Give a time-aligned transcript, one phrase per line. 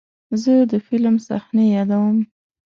[0.41, 2.17] زه د فلم صحنې یادوم.